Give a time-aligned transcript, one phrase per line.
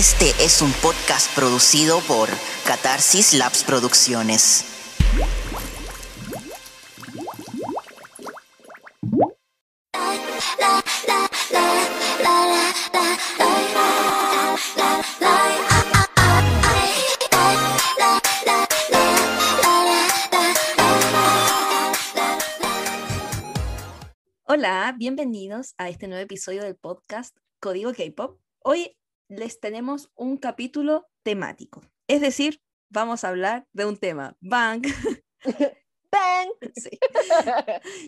[0.00, 2.30] Este es un podcast producido por
[2.64, 4.64] Catarsis Labs Producciones.
[24.44, 28.40] Hola, bienvenidos a este nuevo episodio del podcast Código K-Pop.
[28.62, 28.96] Hoy
[29.30, 34.36] les tenemos un capítulo temático, es decir, vamos a hablar de un tema.
[34.40, 34.84] Bang.
[36.12, 36.48] ¡Bang!
[36.74, 36.98] Sí.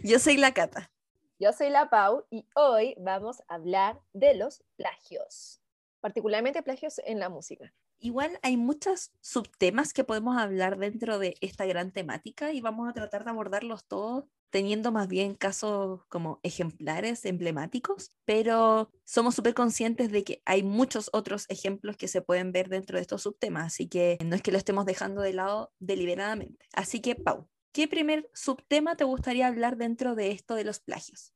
[0.03, 0.91] Yo soy la Cata.
[1.39, 5.63] Yo soy la Pau y hoy vamos a hablar de los plagios,
[6.01, 7.73] particularmente plagios en la música.
[8.01, 12.93] Igual hay muchos subtemas que podemos hablar dentro de esta gran temática y vamos a
[12.93, 20.13] tratar de abordarlos todos teniendo más bien casos como ejemplares, emblemáticos, pero somos súper conscientes
[20.13, 23.89] de que hay muchos otros ejemplos que se pueden ver dentro de estos subtemas, así
[23.89, 26.67] que no es que lo estemos dejando de lado deliberadamente.
[26.75, 31.33] Así que, Pau, ¿qué primer subtema te gustaría hablar dentro de esto de los plagios?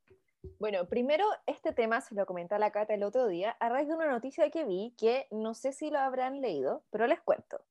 [0.58, 3.88] Bueno, primero este tema se lo comenté a la Cata el otro día a raíz
[3.88, 7.64] de una noticia que vi que no sé si lo habrán leído, pero les cuento.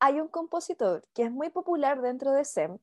[0.00, 2.78] Hay un compositor que es muy popular dentro de SEM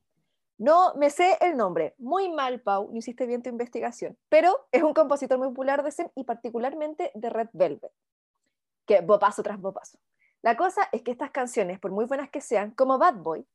[0.58, 1.94] no me sé el nombre.
[1.98, 4.18] Muy mal, Pau, no hiciste bien tu investigación.
[4.30, 7.92] Pero es un compositor muy popular de Zen y particularmente de Red Velvet.
[8.86, 10.00] Que bopazo tras bopazo.
[10.42, 13.46] La cosa es que estas canciones, por muy buenas que sean, como Bad Boy,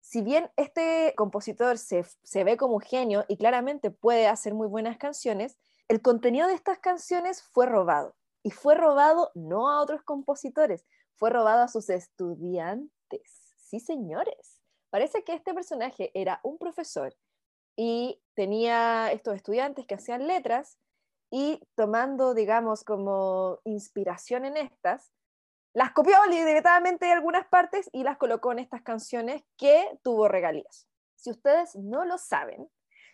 [0.00, 4.68] si bien este compositor se, se ve como un genio y claramente puede hacer muy
[4.68, 5.58] buenas canciones,
[5.88, 8.14] el contenido de estas canciones fue robado.
[8.44, 10.84] Y fue robado no a otros compositores,
[11.16, 13.54] fue robado a sus estudiantes.
[13.56, 14.55] Sí, señores.
[14.96, 17.14] Parece que este personaje era un profesor
[17.76, 20.78] y tenía estos estudiantes que hacían letras
[21.30, 25.12] y tomando, digamos, como inspiración en estas,
[25.74, 30.88] las copió deliberadamente de algunas partes y las colocó en estas canciones que tuvo regalías.
[31.14, 32.66] Si ustedes no lo saben,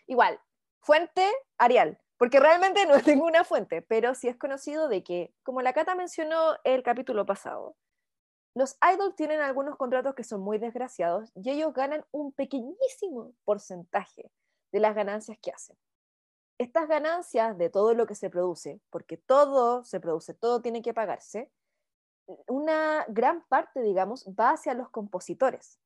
[0.07, 0.39] igual,
[0.83, 1.29] fuente
[1.59, 5.73] Arial, porque realmente no es ninguna fuente, pero sí es conocido de que, como la
[5.73, 7.77] Cata mencionó el capítulo pasado,
[8.55, 14.31] los idols tienen algunos contratos que son muy desgraciados y ellos ganan un pequeñísimo porcentaje
[14.73, 15.77] de las ganancias que hacen.
[16.59, 20.95] Estas ganancias de todo lo que se produce, porque todo se produce, todo tiene que
[20.95, 21.51] pagarse,
[22.47, 25.81] una gran parte, digamos, va hacia los compositores.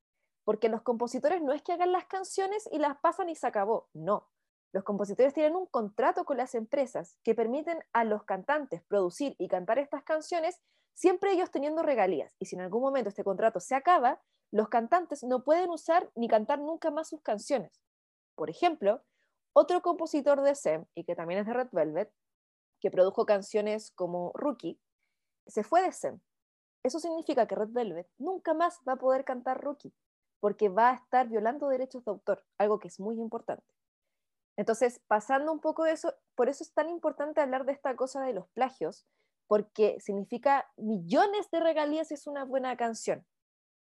[0.45, 3.89] Porque los compositores no es que hagan las canciones y las pasan y se acabó,
[3.95, 4.29] no.
[4.73, 9.49] Los compositores tienen un contrato con las empresas que permiten a los cantantes producir y
[9.49, 10.61] cantar estas canciones
[10.97, 12.35] siempre ellos teniendo regalías.
[12.41, 14.21] Y si en algún momento este contrato se acaba,
[14.51, 17.83] los cantantes no pueden usar ni cantar nunca más sus canciones.
[18.35, 19.05] Por ejemplo,
[19.53, 22.13] otro compositor de SEM, y que también es de Red Velvet,
[22.81, 24.81] que produjo canciones como Rookie,
[25.47, 26.21] se fue de SEM.
[26.83, 29.95] Eso significa que Red Velvet nunca más va a poder cantar Rookie,
[30.41, 33.75] porque va a estar violando derechos de autor, algo que es muy importante.
[34.57, 38.23] Entonces, pasando un poco de eso, por eso es tan importante hablar de esta cosa
[38.23, 39.07] de los plagios,
[39.47, 43.27] porque significa millones de regalías es una buena canción.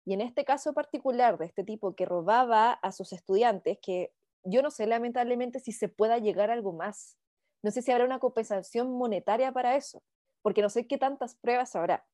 [0.06, 4.62] Y en este caso particular de este tipo que robaba a sus estudiantes, que yo
[4.62, 7.18] no sé lamentablemente si se pueda llegar a algo más.
[7.64, 10.04] No sé si habrá una compensación monetaria para eso,
[10.44, 12.06] porque no sé qué tantas pruebas habrá.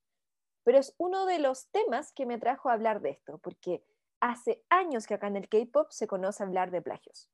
[0.63, 3.83] Pero es uno de los temas que me trajo a hablar de esto, porque
[4.21, 7.29] hace años que acá en el K-Pop se conoce hablar de plagios.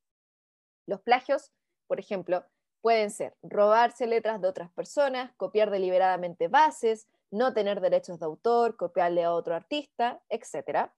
[0.88, 1.52] Los plagios,
[1.86, 2.46] por ejemplo,
[2.82, 8.78] Pueden ser robarse letras de otras personas, copiar deliberadamente bases, no tener derechos de autor,
[8.78, 10.90] copiarle a otro artista, etc.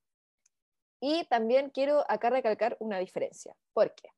[1.00, 3.56] Y también quiero acá recalcar una diferencia.
[3.74, 4.10] ¿Por qué?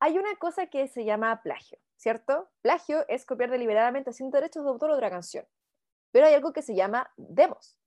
[0.00, 2.50] Hay una cosa que se llama plagio, ¿cierto?
[2.60, 5.46] Plagio es copiar deliberadamente sin derechos de autor otra canción.
[6.12, 7.78] Pero hay algo que se llama demos.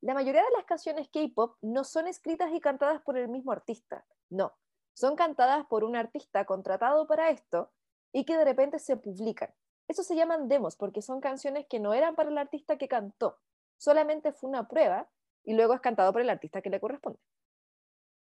[0.00, 4.06] La mayoría de las canciones K-pop no son escritas y cantadas por el mismo artista,
[4.30, 4.56] no.
[4.94, 7.72] Son cantadas por un artista contratado para esto
[8.18, 9.54] y que de repente se publican.
[9.86, 13.38] Eso se llaman demos porque son canciones que no eran para el artista que cantó,
[13.76, 15.08] solamente fue una prueba
[15.44, 17.20] y luego es cantado por el artista que le corresponde.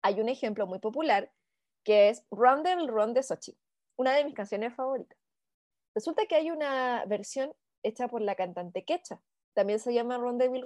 [0.02, 1.32] Hay un ejemplo muy popular
[1.86, 3.58] que es Run Run de Sochi,
[3.96, 5.18] una de mis canciones favoritas.
[5.96, 9.22] Resulta que hay una versión hecha por la cantante Quecha,
[9.54, 10.66] también se llama Run Devil.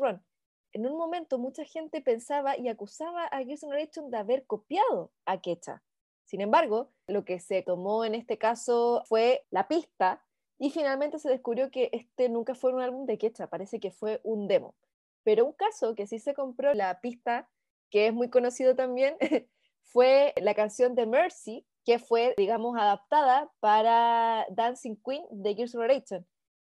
[0.71, 5.39] En un momento mucha gente pensaba y acusaba a Girls' Generation de haber copiado a
[5.39, 5.83] Quecha,
[6.25, 10.23] sin embargo, lo que se tomó en este caso fue la pista
[10.57, 14.21] y finalmente se descubrió que este nunca fue un álbum de Quecha, parece que fue
[14.23, 14.75] un demo.
[15.23, 17.49] Pero un caso que sí se compró la pista,
[17.89, 19.17] que es muy conocido también,
[19.81, 26.25] fue la canción de Mercy, que fue, digamos, adaptada para Dancing Queen de Gears Generation,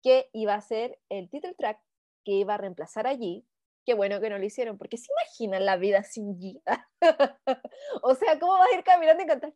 [0.03, 1.79] que iba a ser el title track
[2.23, 3.45] que iba a reemplazar allí.
[3.87, 6.61] Qué bueno que no lo hicieron, porque se imaginan la vida sin G.
[8.03, 9.53] o sea, ¿cómo vas a ir caminando y cantar?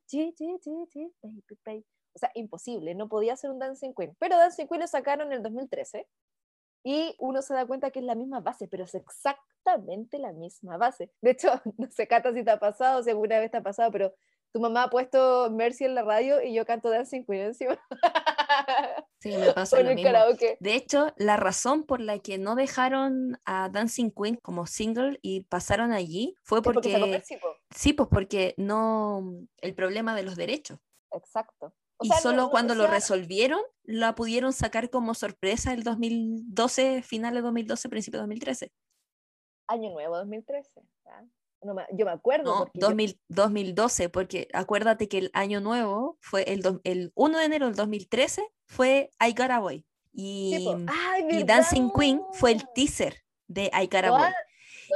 [2.15, 4.15] O sea, imposible, no podía ser un Dancing Queen.
[4.19, 6.07] Pero Dancing Queen lo sacaron en el 2013
[6.85, 10.77] y uno se da cuenta que es la misma base, pero es exactamente la misma
[10.77, 11.11] base.
[11.19, 13.91] De hecho, no sé, Cata, si te ha pasado, si alguna vez te ha pasado,
[13.91, 14.15] pero
[14.53, 17.79] tu mamá ha puesto Mercy en la radio y yo canto Dancing Queen encima.
[19.21, 20.11] Sí, me pasa Con lo el mismo.
[20.11, 20.57] karaoke.
[20.59, 25.41] De hecho, la razón por la que no dejaron a Dancing Queen como single y
[25.41, 27.23] pasaron allí fue porque porque,
[27.69, 29.21] sí, pues porque no,
[29.57, 30.79] el problema de los derechos.
[31.11, 31.67] Exacto.
[31.97, 35.83] O y sea, solo no- cuando o lo resolvieron, la pudieron sacar como sorpresa el
[35.83, 38.71] 2012, finales de 2012, principio de 2013.
[39.67, 40.81] Año nuevo 2013.
[41.05, 41.23] ¿ya?
[41.63, 42.51] No me- yo me acuerdo.
[42.53, 47.11] No, porque yo- 2000 2012, porque acuérdate que el año nuevo fue el, do- el
[47.15, 49.69] 1 de enero del 2013, fue I Got.
[49.71, 50.67] Sí, Y.
[50.87, 53.15] ¡Ay, y Dancing Queen fue el teaser
[53.47, 54.05] de I Got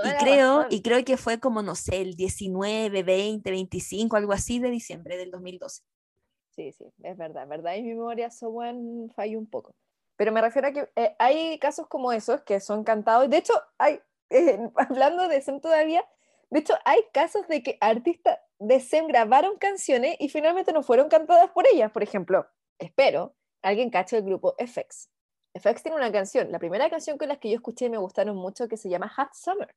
[0.03, 0.67] Y creo, razón.
[0.71, 5.17] y creo que fue como, no sé, el 19, 20, 25, algo así de diciembre
[5.17, 5.83] del 2012.
[6.55, 7.75] Sí, sí, es verdad, verdad.
[7.75, 9.75] Y mi memoria Someone falló un poco.
[10.17, 13.29] Pero me refiero a que eh, hay casos como esos que son cantados.
[13.29, 16.03] De hecho, hay, eh, hablando de SEM todavía,
[16.55, 21.09] de hecho, hay casos de que artistas de SEM grabaron canciones y finalmente no fueron
[21.09, 21.91] cantadas por ellas.
[21.91, 22.47] Por ejemplo,
[22.79, 25.09] espero, alguien cache el grupo FX.
[25.53, 28.37] FX tiene una canción, la primera canción con las que yo escuché y me gustaron
[28.37, 29.75] mucho, que se llama Hot Summer.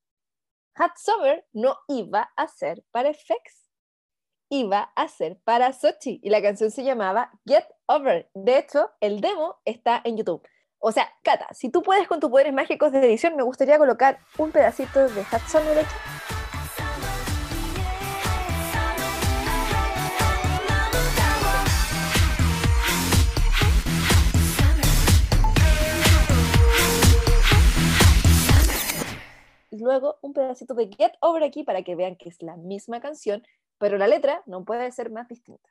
[0.77, 3.69] Hot Summer no iba a ser para FX
[4.51, 8.31] iba a ser para Sochi y la canción se llamaba Get Over.
[8.35, 10.47] De hecho, el demo está en YouTube.
[10.79, 14.21] O sea, Cata, si tú puedes con tus poderes mágicos de edición, me gustaría colocar
[14.39, 16.18] un pedacito de Hot Summer aquí.
[29.89, 33.43] Luego un pedacito de Get Over aquí para que vean que es la misma canción,
[33.79, 35.67] pero la letra no puede ser más distinta.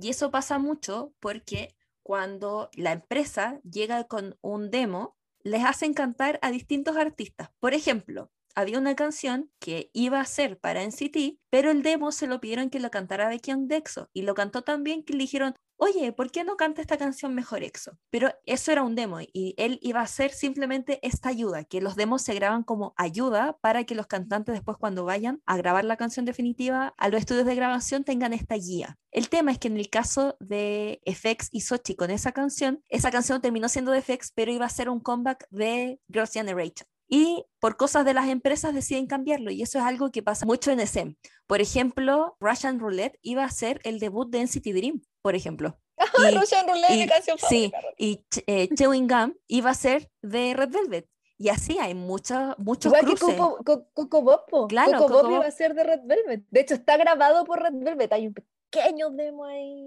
[0.00, 6.38] Y eso pasa mucho porque cuando la empresa llega con un demo, les hacen cantar
[6.42, 7.50] a distintos artistas.
[7.58, 12.26] Por ejemplo, había una canción que iba a ser para NCT, pero el demo se
[12.26, 15.20] lo pidieron que lo cantara Becky on Dexo y lo cantó tan bien que le
[15.20, 17.98] dijeron, oye, ¿por qué no canta esta canción mejor EXO?
[18.10, 21.96] Pero eso era un demo y él iba a hacer simplemente esta ayuda, que los
[21.96, 25.96] demos se graban como ayuda para que los cantantes después cuando vayan a grabar la
[25.96, 28.98] canción definitiva a los estudios de grabación tengan esta guía.
[29.10, 33.10] El tema es que en el caso de FX y Sochi con esa canción, esa
[33.10, 36.88] canción terminó siendo de FX, pero iba a ser un comeback de Girls' Generation.
[37.08, 40.70] Y por cosas de las empresas deciden cambiarlo, y eso es algo que pasa mucho
[40.70, 41.16] en SM.
[41.46, 45.78] Por ejemplo, Russian Roulette iba a ser el debut de NCT Dream, por ejemplo.
[46.30, 47.94] Y- Russian Roulette, y- mi canción sí, favorita.
[47.98, 51.08] y eh, Chewing Gum iba a ser de Red Velvet.
[51.38, 53.36] Y así hay muchos muchos Igual que cruces.
[53.36, 54.66] Coco, Co- Coco Bop, po.
[54.68, 56.44] Claro, Coco Coco Bop iba a ser de Red Velvet.
[56.50, 58.10] De hecho, está grabado por Red Velvet.
[58.14, 59.86] Hay un pequeño demo ahí.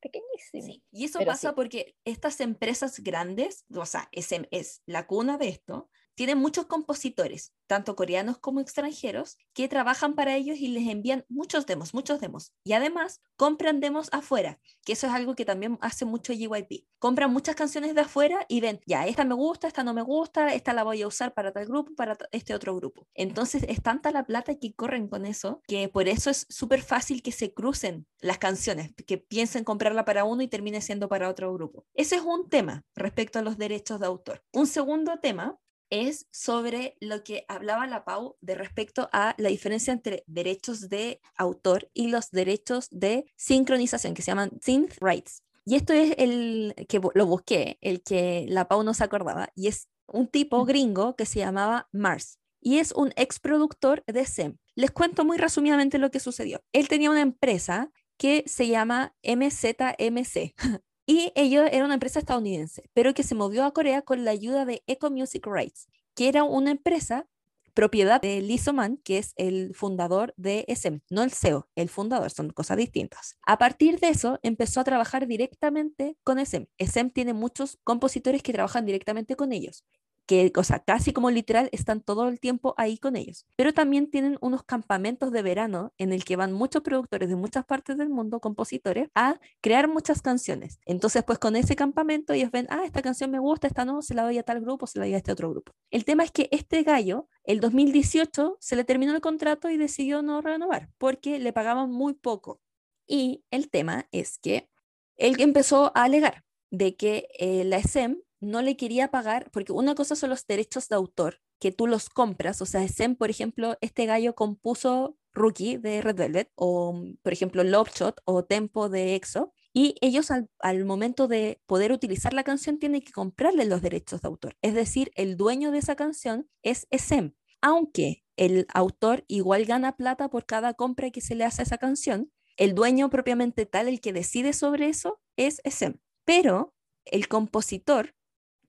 [0.00, 0.74] Pequeñísimo.
[0.74, 1.54] Sí, Y eso Pero pasa sí.
[1.54, 7.52] porque estas empresas grandes, o sea, SM es la cuna de esto, tienen muchos compositores,
[7.66, 12.52] tanto coreanos como extranjeros, que trabajan para ellos y les envían muchos demos, muchos demos.
[12.64, 16.86] Y además compran demos afuera, que eso es algo que también hace mucho JYP.
[16.98, 20.54] Compran muchas canciones de afuera y ven, ya, esta me gusta, esta no me gusta,
[20.54, 23.06] esta la voy a usar para tal grupo, para este otro grupo.
[23.14, 27.22] Entonces es tanta la plata que corren con eso, que por eso es súper fácil
[27.22, 31.52] que se crucen las canciones, que piensen comprarla para uno y termine siendo para otro
[31.52, 31.84] grupo.
[31.92, 34.42] Ese es un tema respecto a los derechos de autor.
[34.52, 35.58] Un segundo tema
[35.90, 41.20] es sobre lo que hablaba la Pau de respecto a la diferencia entre derechos de
[41.36, 45.42] autor y los derechos de sincronización, que se llaman synth rights.
[45.64, 49.66] Y esto es el que lo busqué, el que la Pau no se acordaba, y
[49.68, 52.38] es un tipo gringo que se llamaba Mars.
[52.60, 54.58] Y es un ex productor de SEM.
[54.74, 56.62] Les cuento muy resumidamente lo que sucedió.
[56.72, 60.54] Él tenía una empresa que se llama MZMC.
[61.06, 64.64] Y ellos era una empresa estadounidense, pero que se movió a Corea con la ayuda
[64.64, 67.28] de Eco Music Rights, que era una empresa
[67.74, 72.30] propiedad de Lee So-man, que es el fundador de SM, no el CEO, el fundador,
[72.30, 73.36] son cosas distintas.
[73.46, 76.68] A partir de eso, empezó a trabajar directamente con SM.
[76.78, 79.84] SM tiene muchos compositores que trabajan directamente con ellos.
[80.26, 83.46] Que, o casi como literal, están todo el tiempo ahí con ellos.
[83.56, 87.64] Pero también tienen unos campamentos de verano en el que van muchos productores de muchas
[87.64, 90.80] partes del mundo, compositores, a crear muchas canciones.
[90.84, 94.14] Entonces, pues con ese campamento ellos ven, ah, esta canción me gusta, esta no, se
[94.14, 95.72] la doy a tal grupo, se la doy a este otro grupo.
[95.90, 100.22] El tema es que este gallo, el 2018, se le terminó el contrato y decidió
[100.22, 102.60] no renovar porque le pagaban muy poco.
[103.06, 104.68] Y el tema es que
[105.16, 109.94] él empezó a alegar de que eh, la SEM no le quería pagar, porque una
[109.94, 113.76] cosa son los derechos de autor, que tú los compras, o sea, SEM, por ejemplo,
[113.80, 118.88] este gallo compuso Rookie de Red Velvet, o mm, por ejemplo Love Shot o Tempo
[118.88, 123.66] de EXO, y ellos al, al, momento de poder utilizar la canción tienen que comprarle
[123.66, 124.56] los derechos de autor.
[124.62, 130.28] Es decir, el dueño de esa canción es SEM, aunque el autor igual gana plata
[130.28, 134.00] por cada compra que se le hace a esa canción, el dueño propiamente tal, el
[134.00, 135.98] que decide sobre eso, es SEM.
[136.24, 136.74] Pero
[137.04, 138.14] el compositor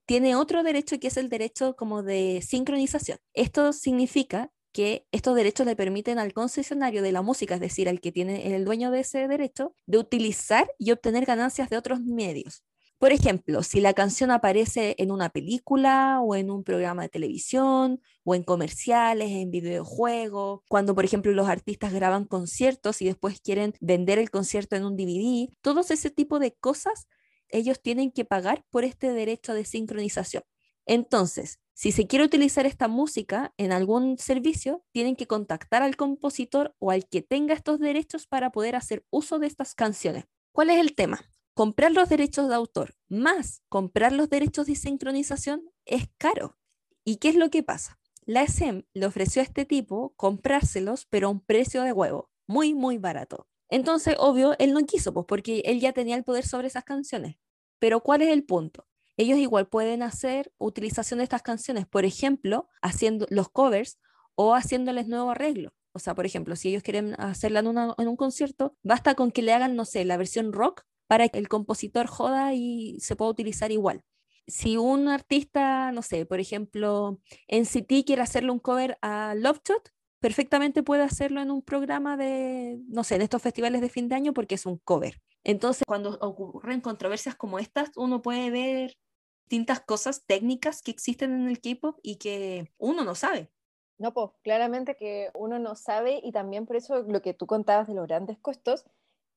[0.07, 3.19] tiene otro derecho que es el derecho como de sincronización.
[3.33, 7.99] Esto significa que estos derechos le permiten al concesionario de la música, es decir, al
[7.99, 12.63] que tiene el dueño de ese derecho, de utilizar y obtener ganancias de otros medios.
[12.99, 18.01] Por ejemplo, si la canción aparece en una película o en un programa de televisión
[18.23, 23.73] o en comerciales, en videojuegos, cuando por ejemplo los artistas graban conciertos y después quieren
[23.81, 27.07] vender el concierto en un DVD, todos ese tipo de cosas
[27.49, 30.43] ellos tienen que pagar por este derecho de sincronización.
[30.85, 36.75] Entonces, si se quiere utilizar esta música en algún servicio, tienen que contactar al compositor
[36.79, 40.25] o al que tenga estos derechos para poder hacer uso de estas canciones.
[40.51, 41.19] ¿Cuál es el tema?
[41.53, 46.57] Comprar los derechos de autor más comprar los derechos de sincronización es caro.
[47.03, 47.99] ¿Y qué es lo que pasa?
[48.25, 52.73] La SM le ofreció a este tipo comprárselos, pero a un precio de huevo, muy,
[52.73, 53.47] muy barato.
[53.69, 57.35] Entonces, obvio, él no quiso, pues porque él ya tenía el poder sobre esas canciones.
[57.79, 58.87] Pero ¿cuál es el punto?
[59.17, 63.99] Ellos igual pueden hacer utilización de estas canciones, por ejemplo, haciendo los covers
[64.35, 65.73] o haciéndoles nuevo arreglo.
[65.91, 69.53] O sea, por ejemplo, si ellos quieren hacerla en, un concierto, basta con que le
[69.53, 73.71] hagan, no sé, la versión rock para que el compositor joda y se pueda utilizar
[73.71, 74.03] igual.
[74.45, 79.61] Si un artista, no sé, por ejemplo, en City quiere hacerle un cover a Love
[79.67, 84.07] Shot, perfectamente puede hacerlo en un programa de, no sé, en estos festivales de fin
[84.07, 85.21] de año porque es un cover.
[85.43, 88.97] Entonces, cuando ocurren controversias como estas, uno puede ver
[89.43, 93.49] distintas cosas técnicas que existen en el K-pop y que uno no sabe.
[93.97, 97.87] No, pues claramente que uno no sabe y también por eso lo que tú contabas
[97.87, 98.85] de los grandes costos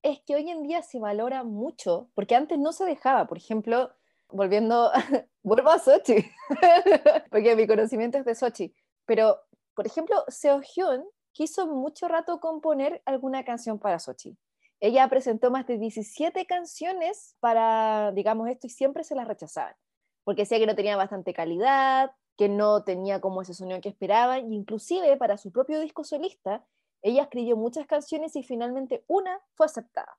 [0.03, 3.91] es que hoy en día se valora mucho, porque antes no se dejaba, por ejemplo,
[4.29, 4.91] volviendo,
[5.43, 6.17] vuelvo a Sochi,
[7.31, 8.75] porque mi conocimiento es de Sochi,
[9.07, 9.39] pero
[9.81, 14.37] por ejemplo, Seo Hyun quiso mucho rato componer alguna canción para Sochi.
[14.79, 19.75] Ella presentó más de 17 canciones para, digamos, esto y siempre se las rechazaban,
[20.23, 24.53] porque decía que no tenía bastante calidad, que no tenía como ese sonido que esperaban,
[24.53, 26.63] inclusive para su propio disco solista,
[27.01, 30.19] ella escribió muchas canciones y finalmente una fue aceptada.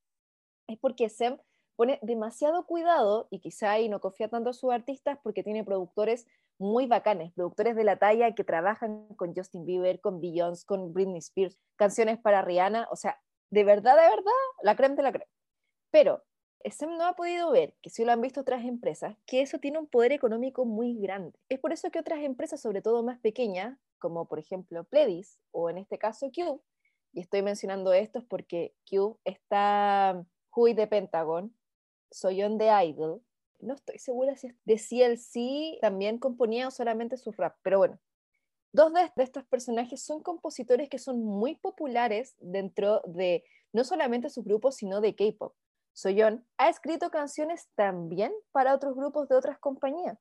[0.66, 1.38] Es porque Sem
[1.82, 6.28] pone demasiado cuidado y quizá ahí no confía tanto a sus artistas porque tiene productores
[6.60, 11.18] muy bacanes, productores de la talla que trabajan con Justin Bieber, con Beyoncé, con Britney
[11.18, 13.20] Spears, canciones para Rihanna, o sea,
[13.50, 15.32] de verdad, de verdad, la creme de la creme.
[15.90, 16.24] Pero
[16.64, 19.80] SM no ha podido ver, que si lo han visto otras empresas, que eso tiene
[19.80, 21.40] un poder económico muy grande.
[21.50, 25.72] Es por eso que otras empresas, sobre todo más pequeñas, como por ejemplo Pledis o
[25.72, 26.62] en este caso Cube,
[27.12, 30.24] y estoy mencionando estos porque Cube está
[30.56, 31.56] Hui de Pentagon,
[32.12, 33.22] Soyeon de Idol,
[33.62, 38.00] no estoy segura si de CLC también componía o solamente su rap, pero bueno.
[38.74, 44.46] Dos de, estos personajes son compositores que son muy populares dentro de no solamente sus
[44.46, 45.54] grupos, sino de K-pop.
[45.94, 50.18] Soyeon ha escrito canciones también para otros grupos de otras compañías.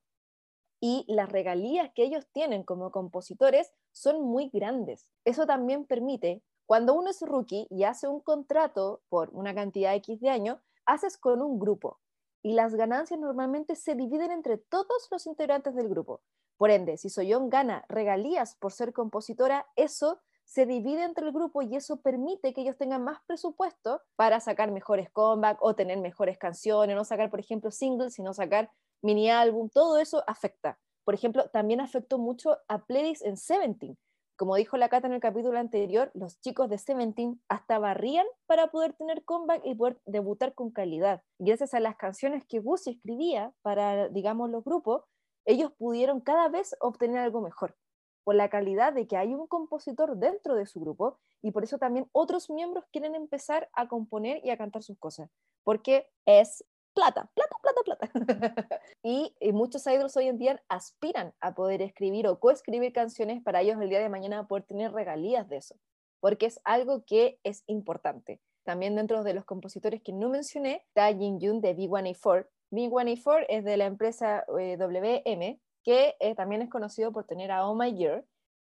[0.81, 5.13] Y las regalías que ellos tienen como compositores son muy grandes.
[5.25, 10.21] Eso también permite, cuando uno es rookie y hace un contrato por una cantidad X
[10.21, 10.59] de años,
[10.91, 12.01] haces con un grupo
[12.43, 16.23] y las ganancias normalmente se dividen entre todos los integrantes del grupo.
[16.57, 21.63] Por ende, si Soyeon gana regalías por ser compositora, eso se divide entre el grupo
[21.63, 26.39] y eso permite que ellos tengan más presupuesto para sacar mejores comebacks o tener mejores
[26.39, 28.71] canciones, no sacar, por ejemplo, singles, sino sacar
[29.01, 30.79] mini álbum, todo eso afecta.
[31.05, 33.97] Por ejemplo, también afectó mucho a Pledis en Seventeen,
[34.41, 38.69] como dijo la Cata en el capítulo anterior, los chicos de Seventeen hasta barrían para
[38.69, 41.23] poder tener comeback y poder debutar con calidad.
[41.39, 45.05] Gracias a las canciones que Gucci escribía para, digamos, los grupos,
[45.45, 47.77] ellos pudieron cada vez obtener algo mejor
[48.25, 51.77] por la calidad de que hay un compositor dentro de su grupo y por eso
[51.77, 55.29] también otros miembros quieren empezar a componer y a cantar sus cosas,
[55.65, 58.11] porque es plata, plata, plata, plata.
[59.03, 63.61] y, y, muchos idols hoy en día aspiran a poder escribir o coescribir canciones para
[63.61, 65.77] ellos el día de mañana poder tener regalías de eso,
[66.21, 68.41] porque es algo que es importante.
[68.65, 72.47] También dentro de los compositores que no mencioné, está Jin Jun de B1A4.
[72.71, 77.67] B1A4 es de la empresa eh, WM, que eh, también es conocido por tener a
[77.67, 78.25] Oh My Year,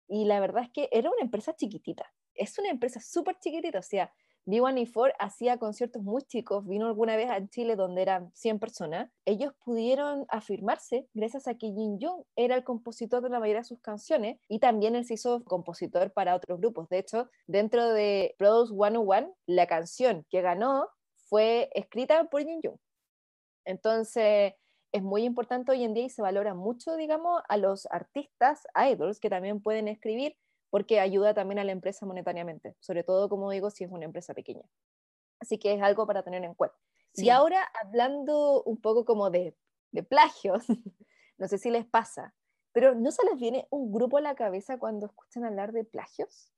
[0.07, 3.83] y la verdad es que era una empresa chiquitita, es una empresa súper chiquitita, o
[3.83, 4.13] sea,
[4.48, 9.12] B1A4 hacía conciertos muy chicos, vino alguna vez a Chile donde eran 100 personas.
[9.25, 13.66] Ellos pudieron afirmarse gracias a que Jin Jung era el compositor de la mayoría de
[13.66, 16.88] sus canciones y también él se hizo compositor para otros grupos.
[16.88, 20.88] De hecho, dentro de Produce 101, la canción que ganó
[21.30, 22.77] fue escrita por Jin Jung.
[23.66, 24.54] Entonces,
[24.94, 29.20] es muy importante hoy en día y se valora mucho, digamos, a los artistas, idols,
[29.20, 30.38] que también pueden escribir
[30.69, 34.33] porque ayuda también a la empresa monetariamente, sobre todo, como digo, si es una empresa
[34.33, 34.63] pequeña.
[35.39, 36.77] Así que es algo para tener en cuenta.
[37.15, 39.55] Y ahora, hablando un poco como de,
[39.91, 40.65] de plagios,
[41.38, 42.36] no sé si les pasa,
[42.74, 46.53] pero ¿no se les viene un grupo a la cabeza cuando escuchan hablar de plagios?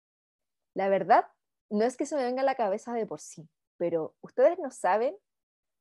[0.74, 1.26] La verdad,
[1.70, 3.48] no es que se me venga a la cabeza de por sí,
[3.78, 5.16] pero ustedes no saben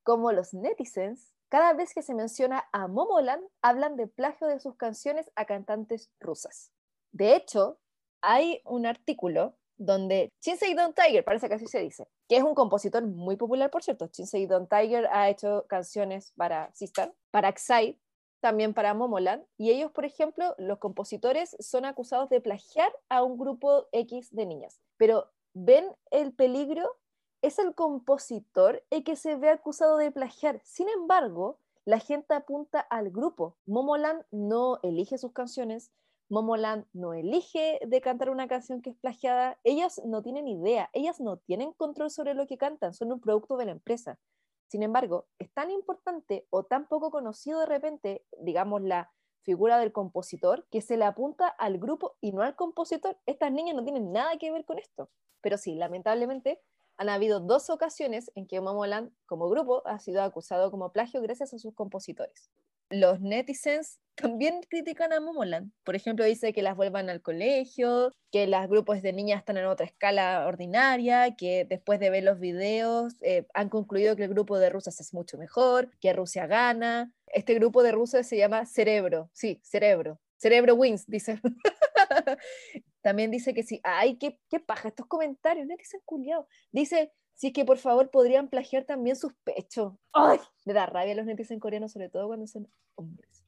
[0.04, 4.76] cómo los netizens, cada vez que se menciona a Momoland, hablan de plagio de sus
[4.76, 6.72] canciones a cantantes rusas.
[7.10, 7.80] De hecho,
[8.20, 12.54] hay un artículo donde Chinsei Don Tiger, parece que así se dice, que es un
[12.54, 14.08] compositor muy popular, por cierto.
[14.08, 17.98] Chinsei Don Tiger ha hecho canciones para Sistar, para Xai,
[18.40, 23.38] también para Momoland, y ellos, por ejemplo, los compositores son acusados de plagiar a un
[23.38, 24.80] grupo X de niñas.
[24.96, 26.96] Pero ven el peligro,
[27.42, 30.60] es el compositor el que se ve acusado de plagiar.
[30.64, 33.56] Sin embargo, la gente apunta al grupo.
[33.66, 35.90] Momoland no elige sus canciones,
[36.30, 41.20] Momoland no elige de cantar una canción que es plagiada, ellas no tienen idea, ellas
[41.20, 44.18] no tienen control sobre lo que cantan, son un producto de la empresa.
[44.66, 49.92] Sin embargo, es tan importante o tan poco conocido de repente, digamos, la figura del
[49.92, 53.16] compositor, que se le apunta al grupo y no al compositor.
[53.24, 55.08] Estas niñas no tienen nada que ver con esto.
[55.40, 56.60] Pero sí, lamentablemente,
[56.98, 61.54] han habido dos ocasiones en que Momoland, como grupo, ha sido acusado como plagio gracias
[61.54, 62.50] a sus compositores
[62.90, 65.72] los netizens también critican a Momoland.
[65.84, 69.66] Por ejemplo, dice que las vuelvan al colegio, que los grupos de niñas están en
[69.66, 74.58] otra escala ordinaria, que después de ver los videos eh, han concluido que el grupo
[74.58, 77.12] de rusas es mucho mejor, que Rusia gana.
[77.26, 80.20] Este grupo de rusas se llama Cerebro, sí, Cerebro.
[80.36, 81.40] Cerebro wins, dice.
[83.02, 86.46] También dice que sí, ay, qué, qué paja estos comentarios, netizen culiado.
[86.70, 89.92] Dice, Sí, que por favor podrían plagiar también sus pechos.
[90.12, 90.40] ¡Ay!
[90.66, 93.44] Me da rabia los en coreanos, sobre todo cuando son hombres.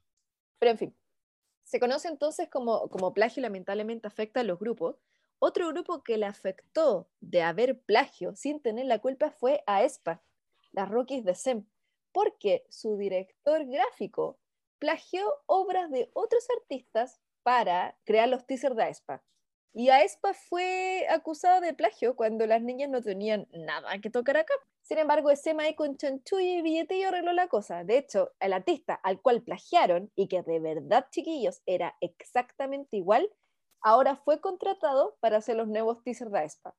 [0.60, 0.96] Pero en fin,
[1.64, 4.94] se conoce entonces como, como plagio lamentablemente afecta a los grupos.
[5.40, 10.22] Otro grupo que le afectó de haber plagio sin tener la culpa fue a ESPA,
[10.70, 11.66] las Rockies de SEM,
[12.12, 14.38] porque su director gráfico
[14.78, 19.24] plagió obras de otros artistas para crear los teasers de ESPA.
[19.72, 24.52] Y Aespa fue acusado de plagio cuando las niñas no tenían nada que tocar acá.
[24.82, 27.84] Sin embargo, ese Mae con chanchuy y billetillo arregló la cosa.
[27.84, 33.30] De hecho, el artista al cual plagiaron y que de verdad, chiquillos, era exactamente igual,
[33.80, 36.74] ahora fue contratado para hacer los nuevos teasers de Aespa.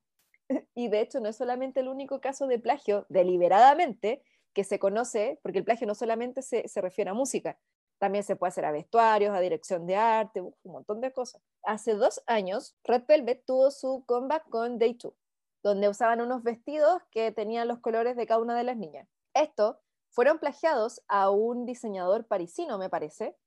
[0.75, 4.21] Y de hecho, no es solamente el único caso de plagio deliberadamente
[4.53, 7.57] que se conoce, porque el plagio no solamente se, se refiere a música,
[8.01, 11.39] también se puede hacer a vestuarios, a dirección de arte, un montón de cosas.
[11.61, 15.13] Hace dos años, Red Velvet tuvo su comeback con Day 2,
[15.61, 19.07] donde usaban unos vestidos que tenían los colores de cada una de las niñas.
[19.35, 19.77] Estos
[20.09, 23.37] fueron plagiados a un diseñador parisino, me parece,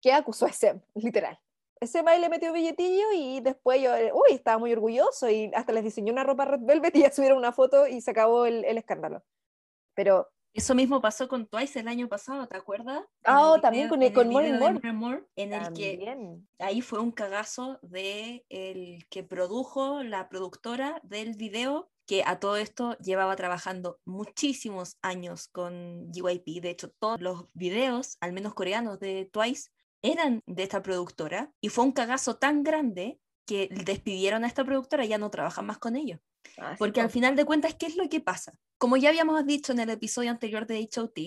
[0.00, 1.36] que acusó a Sem, literal.
[1.80, 6.12] Ese le metió billetillo y después yo, uy, estaba muy orgulloso y hasta les diseñó
[6.12, 9.24] una ropa Red Velvet y ya subieron una foto y se acabó el escándalo.
[9.96, 13.02] Pero eso mismo pasó con Twice el año pasado, ¿te acuerdas?
[13.24, 15.24] Ah, también con, el, con More More.
[15.34, 21.90] En el que ahí fue un cagazo de el que produjo la productora del video,
[22.06, 26.62] que a todo esto llevaba trabajando muchísimos años con GYP.
[26.62, 29.70] De hecho, todos los videos, al menos coreanos de Twice,
[30.02, 31.50] eran de esta productora.
[31.60, 35.78] Y fue un cagazo tan grande que despidieron a esta productora ya no trabajan más
[35.78, 36.20] con ellos.
[36.58, 38.54] Ah, Porque al final de cuentas, ¿qué es lo que pasa?
[38.78, 41.18] Como ya habíamos dicho en el episodio anterior de HOT,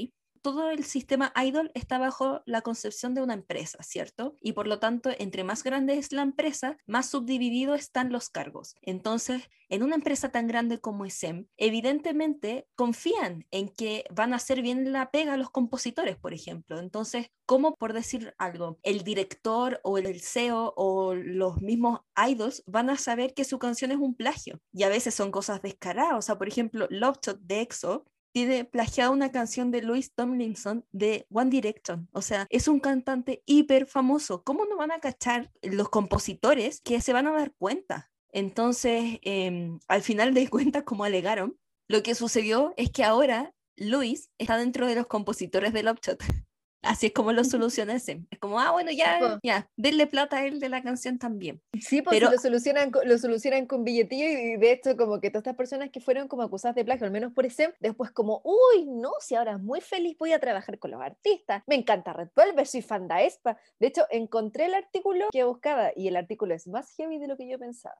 [0.47, 4.37] todo el sistema idol está bajo la concepción de una empresa, ¿cierto?
[4.39, 8.77] Y por lo tanto, entre más grande es la empresa, más subdividido están los cargos.
[8.81, 14.61] Entonces, en una empresa tan grande como SEM, evidentemente confían en que van a hacer
[14.61, 16.79] bien la pega a los compositores, por ejemplo.
[16.79, 18.79] Entonces, ¿cómo por decir algo?
[18.83, 23.91] El director o el CEO o los mismos idols van a saber que su canción
[23.91, 24.61] es un plagio.
[24.71, 26.17] Y a veces son cosas descaradas.
[26.17, 28.05] O sea, por ejemplo, Love Shot de EXO
[28.37, 28.69] tiene
[29.09, 32.07] una canción de Louis Tomlinson de One Direction.
[32.11, 34.43] O sea, es un cantante hiper famoso.
[34.43, 38.11] ¿Cómo no van a cachar los compositores que se van a dar cuenta?
[38.31, 44.29] Entonces, em, al final de cuentas, como alegaron, lo que sucedió es que ahora Luis
[44.37, 46.23] está dentro de los compositores del Upshot.
[46.87, 48.21] Así es como lo soluciona ese.
[48.31, 51.61] Es como, ah, bueno, ya, ya, denle plata a él de la canción también.
[51.81, 55.41] Sí, pues pero lo solucionan, lo solucionan con billetillo y de hecho como que todas
[55.41, 58.85] estas personas que fueron como acusadas de plagio, al menos por ese, después como, uy,
[58.85, 62.65] no, si ahora muy feliz voy a trabajar con los artistas, me encanta Red Velvet,
[62.65, 63.57] soy fan de Espa.
[63.79, 67.35] De hecho, encontré el artículo que buscaba y el artículo es más heavy de lo
[67.35, 67.99] que yo pensaba.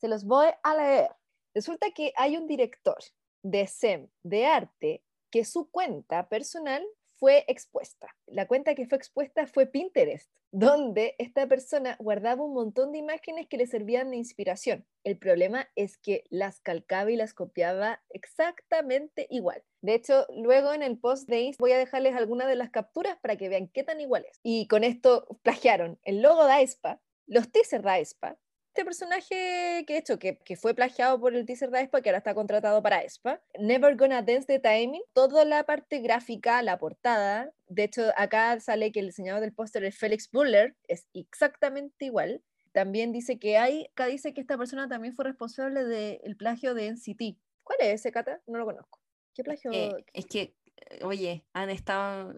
[0.00, 1.10] Se los voy a leer.
[1.54, 2.98] Resulta que hay un director
[3.42, 6.84] de SEM de arte que su cuenta personal
[7.18, 8.14] fue expuesta.
[8.26, 13.46] La cuenta que fue expuesta fue Pinterest, donde esta persona guardaba un montón de imágenes
[13.48, 14.86] que le servían de inspiración.
[15.04, 19.62] El problema es que las calcaba y las copiaba exactamente igual.
[19.82, 23.18] De hecho, luego en el post de Insta voy a dejarles algunas de las capturas
[23.20, 24.40] para que vean qué tan iguales.
[24.42, 28.38] Y con esto plagiaron el logo de Aespa, los teasers de Aespa,
[28.76, 32.10] este personaje que he hecho, que, que, fue plagiado por el teaser de Aespa, que
[32.10, 33.40] ahora está contratado para Aespa.
[33.58, 37.50] Never Gonna Dance the Timing, toda la parte gráfica, la portada.
[37.68, 42.42] De hecho, acá sale que el diseñador del póster es Felix Buller, es exactamente igual.
[42.72, 46.92] También dice que hay, acá dice que esta persona también fue responsable del plagio de
[46.92, 47.38] NCT.
[47.62, 48.42] ¿Cuál es ese, Cata?
[48.46, 49.00] No lo conozco.
[49.32, 49.72] ¿Qué plagio?
[49.72, 52.34] Eh, es que, eh, oye, han estado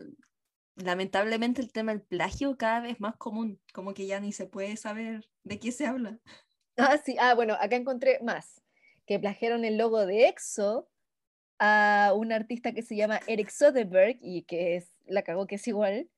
[0.83, 4.77] lamentablemente el tema del plagio cada vez más común, como que ya ni se puede
[4.77, 6.19] saber de qué se habla.
[6.77, 8.63] Ah, sí, ah, bueno, acá encontré más,
[9.07, 10.89] que plagiaron el logo de EXO
[11.59, 15.67] a un artista que se llama Eric Soderbergh y que es, la cagó que es
[15.67, 16.09] igual.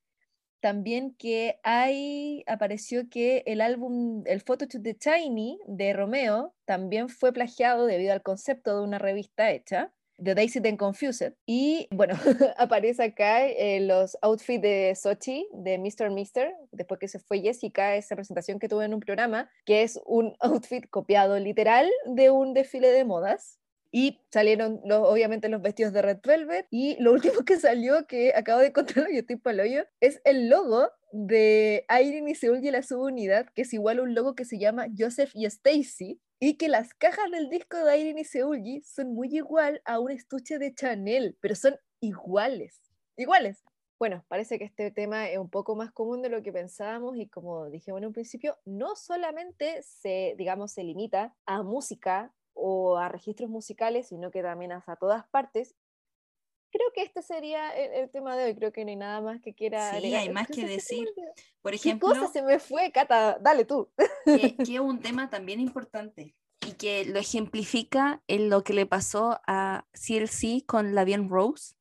[0.61, 7.09] También que hay, apareció que el álbum, el Photo to the Tiny de Romeo también
[7.09, 9.95] fue plagiado debido al concepto de una revista hecha.
[10.23, 11.35] The Daisy Then Confused.
[11.47, 12.15] Y bueno,
[12.59, 16.11] aparece acá eh, los outfits de Sochi, de Mr.
[16.11, 20.01] Mister, después que se fue Jessica, esa presentación que tuve en un programa, que es
[20.05, 23.59] un outfit copiado literal de un desfile de modas.
[23.93, 26.67] Y salieron los, obviamente los vestidos de Red Velvet.
[26.71, 30.49] Y lo último que salió, que acabo de encontrarlo y estoy para hoyo, es el
[30.49, 34.45] logo de Irene y Seúl y la subunidad, que es igual a un logo que
[34.45, 38.83] se llama Joseph y Stacy, y que las cajas del disco de Irene y Seulgi
[38.83, 42.81] son muy igual a un estuche de Chanel, pero son iguales,
[43.17, 43.63] iguales.
[43.99, 47.29] Bueno, parece que este tema es un poco más común de lo que pensábamos y
[47.29, 53.11] como dije en un principio, no solamente se, digamos, se limita a música o a
[53.11, 55.77] registros musicales, sino que también a todas partes.
[56.71, 59.55] Creo que este sería el, tema de hoy, creo que no hay nada más que
[59.55, 61.09] quiera Sí, hay más que decir.
[61.63, 63.39] Por ejemplo, ¿Qué cosa se me fue, Cata?
[63.41, 63.91] Dale tú.
[64.25, 66.35] Que, que es un tema también importante
[66.67, 71.75] y que lo ejemplifica en lo que le pasó a CLC con Lavian Rose,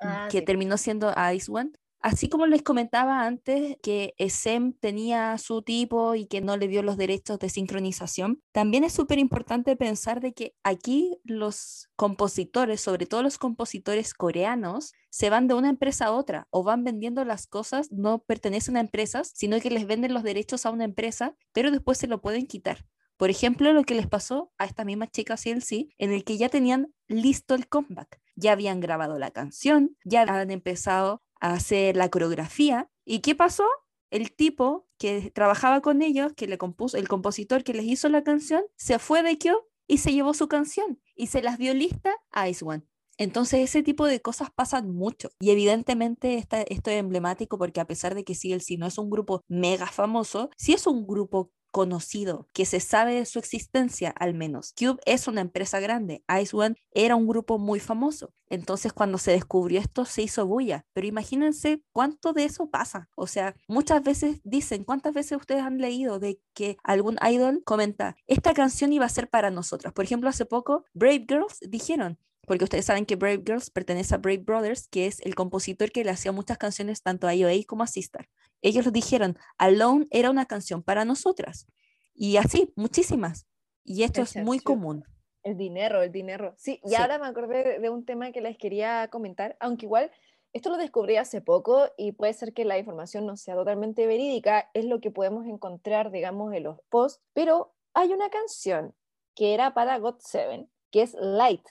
[0.00, 1.72] ah, que terminó siendo Ice One.
[2.06, 6.84] Así como les comentaba antes que SEM tenía su tipo y que no le dio
[6.84, 13.06] los derechos de sincronización, también es súper importante pensar de que aquí los compositores, sobre
[13.06, 17.48] todo los compositores coreanos, se van de una empresa a otra o van vendiendo las
[17.48, 21.72] cosas, no pertenecen a empresas, sino que les venden los derechos a una empresa, pero
[21.72, 22.86] después se lo pueden quitar.
[23.16, 26.50] Por ejemplo, lo que les pasó a esta misma chica CLC, en el que ya
[26.50, 28.20] tenían listo el comeback.
[28.36, 32.90] Ya habían grabado la canción, ya habían empezado a hacer la coreografía.
[33.04, 33.64] ¿Y qué pasó?
[34.10, 38.22] El tipo que trabajaba con ellos, que le compuso, el compositor que les hizo la
[38.22, 42.14] canción, se fue de Kyo y se llevó su canción y se las dio lista
[42.30, 42.84] a Ice One.
[43.18, 48.14] Entonces ese tipo de cosas pasan mucho y evidentemente esto es emblemático porque a pesar
[48.14, 52.64] de que CLC no es un grupo mega famoso, sí es un grupo conocido, que
[52.64, 54.72] se sabe de su existencia al menos.
[54.78, 58.32] Cube es una empresa grande, Ice One era un grupo muy famoso.
[58.48, 63.08] Entonces cuando se descubrió esto se hizo bulla, pero imagínense cuánto de eso pasa.
[63.16, 68.16] O sea, muchas veces dicen, ¿cuántas veces ustedes han leído de que algún idol comenta,
[68.26, 69.92] esta canción iba a ser para nosotros?
[69.92, 74.18] Por ejemplo, hace poco Brave Girls dijeron, porque ustedes saben que Brave Girls pertenece a
[74.18, 77.82] Brave Brothers, que es el compositor que le hacía muchas canciones tanto a IOA como
[77.82, 78.28] a Sister.
[78.66, 81.68] Ellos dijeron, Alone era una canción para nosotras.
[82.14, 83.46] Y así, muchísimas.
[83.84, 85.04] Y esto es muy común.
[85.44, 86.52] El dinero, el dinero.
[86.56, 90.10] Sí, y ahora me acordé de un tema que les quería comentar, aunque igual
[90.52, 94.68] esto lo descubrí hace poco y puede ser que la información no sea totalmente verídica,
[94.74, 98.96] es lo que podemos encontrar, digamos, en los posts, pero hay una canción
[99.36, 101.62] que era para God Seven, que es Light,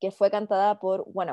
[0.00, 1.32] que fue cantada por One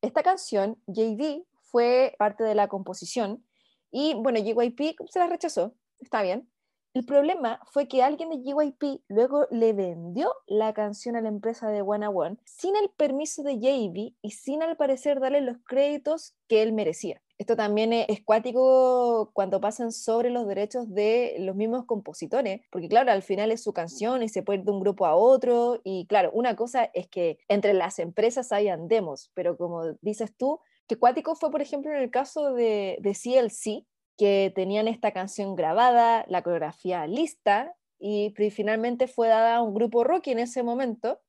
[0.00, 3.44] Esta canción, JD fue parte de la composición
[3.90, 6.48] y bueno, JYP se la rechazó, está bien,
[6.94, 11.68] El problema fue que alguien de JYP luego le vendió la canción a la empresa
[11.68, 16.34] de One One sin el permiso de JB y sin al parecer darle los créditos
[16.48, 17.22] que él merecía.
[17.36, 23.12] Esto también es cuático cuando pasan sobre los derechos de los mismos compositores, porque claro,
[23.12, 26.06] al final es su canción y se puede ir de un grupo a otro y
[26.06, 30.96] claro, una cosa es que entre las empresas hayan demos, pero como dices tú, que
[30.96, 36.24] cuático fue por ejemplo en el caso de, de CLC, que tenían esta canción grabada,
[36.28, 41.20] la coreografía lista, y finalmente fue dada a un grupo rock en ese momento,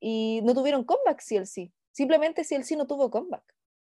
[0.00, 1.72] y no tuvieron comeback CLC.
[1.92, 3.44] Simplemente CLC no tuvo comeback.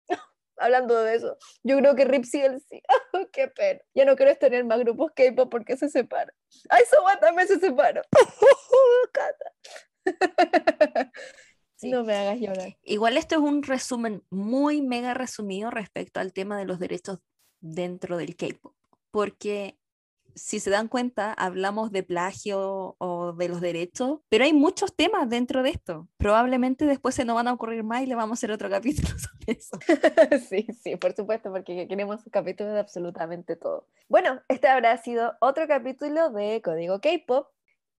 [0.57, 2.83] Hablando de eso, yo creo que RIP CLC.
[3.31, 3.81] ¡Qué pena!
[3.93, 6.35] Ya no quiero tener más grupos K-pop porque se separan.
[6.69, 8.01] ¡Ay, Soba también se separó!
[11.89, 12.77] No me hagas llorar.
[12.83, 17.19] Igual esto es un resumen muy mega resumido respecto al tema de los derechos
[17.59, 18.75] dentro del K-pop,
[19.11, 19.77] porque
[20.35, 25.29] si se dan cuenta, hablamos de plagio o de los derechos, pero hay muchos temas
[25.29, 26.07] dentro de esto.
[26.17, 29.09] Probablemente después se nos van a ocurrir más y le vamos a hacer otro capítulo
[29.17, 29.77] sobre eso.
[30.49, 33.87] sí, sí, por supuesto, porque queremos un capítulo de absolutamente todo.
[34.09, 37.47] Bueno, este habrá sido otro capítulo de Código K-pop.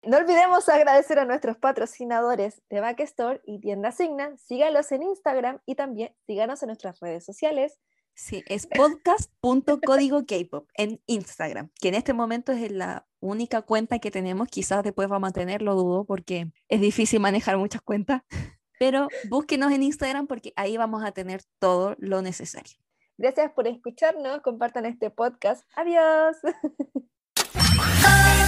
[0.07, 4.37] No olvidemos agradecer a nuestros patrocinadores de Backstore y Tienda Signa.
[4.37, 7.79] Sígalos en Instagram y también síganos en nuestras redes sociales
[8.17, 14.13] Sí, es podcast.código K-pop en Instagram, que en este momento es la única cuenta que
[14.13, 14.47] tenemos.
[14.49, 18.23] Quizás después vamos a tener, lo dudo, porque es difícil manejar muchas cuentas.
[18.79, 22.79] Pero búsquenos en Instagram porque ahí vamos a tener todo lo necesario.
[23.19, 24.43] Gracias por escucharnos.
[24.43, 25.65] Compartan este podcast.
[25.75, 26.37] Adiós.